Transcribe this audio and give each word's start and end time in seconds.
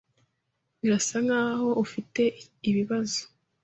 Birasa 0.81 1.17
nkaho 1.25 1.69
ufite 1.83 2.21
ibibazo. 2.69 3.21